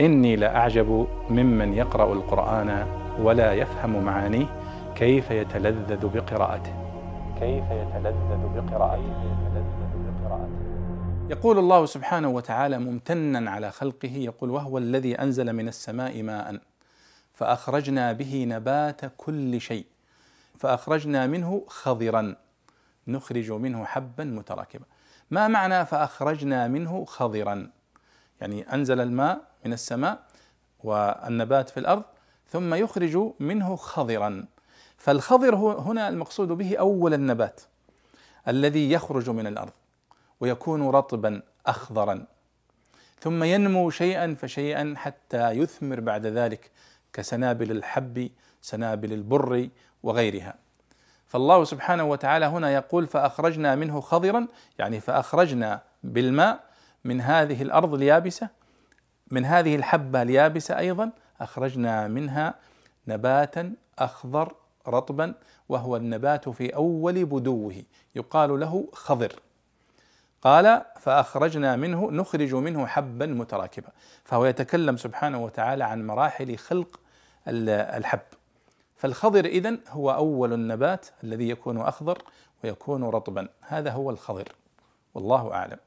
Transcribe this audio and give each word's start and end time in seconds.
إني 0.00 0.36
لأعجب 0.36 1.08
ممن 1.30 1.74
يقرأ 1.74 2.12
القرآن 2.12 2.86
ولا 3.20 3.52
يفهم 3.52 4.04
معانيه 4.04 4.46
كيف 4.94 5.30
يتلذذ 5.30 6.06
بقراءته. 6.08 6.72
كيف 7.40 7.64
يتلذذ 7.64 8.42
بقراءته. 8.56 9.38
يقول 11.30 11.58
الله 11.58 11.86
سبحانه 11.86 12.28
وتعالى 12.28 12.78
ممتنا 12.78 13.50
على 13.50 13.70
خلقه 13.70 14.12
يقول 14.12 14.50
وهو 14.50 14.78
الذي 14.78 15.14
أنزل 15.14 15.52
من 15.52 15.68
السماء 15.68 16.22
ماء 16.22 16.60
فأخرجنا 17.34 18.12
به 18.12 18.44
نبات 18.48 19.00
كل 19.16 19.60
شيء 19.60 19.86
فأخرجنا 20.58 21.26
منه 21.26 21.64
خضرا 21.66 22.36
نخرج 23.08 23.52
منه 23.52 23.84
حبا 23.84 24.24
متراكبا. 24.24 24.84
ما 25.30 25.48
معنى 25.48 25.86
فأخرجنا 25.86 26.68
منه 26.68 27.04
خضرا 27.04 27.70
يعني 28.40 28.74
أنزل 28.74 29.00
الماء 29.00 29.40
من 29.64 29.72
السماء 29.72 30.22
والنبات 30.84 31.70
في 31.70 31.80
الأرض 31.80 32.02
ثم 32.46 32.74
يخرج 32.74 33.32
منه 33.40 33.76
خضرا. 33.76 34.44
فالخضر 34.96 35.54
هنا 35.56 36.08
المقصود 36.08 36.48
به 36.48 36.76
أول 36.76 37.14
النبات 37.14 37.60
الذي 38.48 38.92
يخرج 38.92 39.30
من 39.30 39.46
الأرض 39.46 39.72
ويكون 40.40 40.88
رطبا 40.88 41.42
أخضرا. 41.66 42.26
ثم 43.20 43.44
ينمو 43.44 43.90
شيئا 43.90 44.34
فشيئا 44.34 44.94
حتى 44.96 45.50
يثمر 45.50 46.00
بعد 46.00 46.26
ذلك 46.26 46.70
كسنابل 47.12 47.70
الحب 47.70 48.30
سنابل 48.62 49.12
البر 49.12 49.68
وغيرها. 50.02 50.54
فالله 51.26 51.64
سبحانه 51.64 52.04
وتعالى 52.04 52.46
هنا 52.46 52.70
يقول 52.74 53.06
فأخرجنا 53.06 53.74
منه 53.74 54.00
خضرا 54.00 54.46
يعني 54.78 55.00
فأخرجنا 55.00 55.82
بالماء 56.02 56.67
من 57.08 57.20
هذه 57.20 57.62
الأرض 57.62 57.94
اليابسة 57.94 58.48
من 59.30 59.44
هذه 59.44 59.76
الحبة 59.76 60.22
اليابسة 60.22 60.78
أيضا 60.78 61.10
أخرجنا 61.40 62.08
منها 62.08 62.54
نباتا 63.08 63.74
أخضر 63.98 64.54
رطبا 64.88 65.34
وهو 65.68 65.96
النبات 65.96 66.48
في 66.48 66.74
أول 66.74 67.24
بدوه 67.24 67.74
يقال 68.14 68.60
له 68.60 68.88
خضر. 68.92 69.32
قال 70.42 70.82
فأخرجنا 71.00 71.76
منه 71.76 72.10
نخرج 72.10 72.54
منه 72.54 72.86
حبا 72.86 73.26
متراكبا 73.26 73.88
فهو 74.24 74.44
يتكلم 74.44 74.96
سبحانه 74.96 75.44
وتعالى 75.44 75.84
عن 75.84 76.06
مراحل 76.06 76.56
خلق 76.58 77.00
الحب. 77.48 78.20
فالخضر 78.96 79.44
إذن 79.44 79.78
هو 79.88 80.10
أول 80.10 80.52
النبات 80.52 81.06
الذي 81.24 81.48
يكون 81.48 81.80
أخضر 81.80 82.22
ويكون 82.64 83.04
رطبا. 83.04 83.48
هذا 83.60 83.90
هو 83.90 84.10
الخضر. 84.10 84.52
والله 85.14 85.52
أعلم. 85.54 85.78